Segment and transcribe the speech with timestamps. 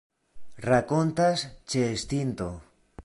[0.69, 1.43] Rakontas
[1.75, 2.49] ĉeestinto.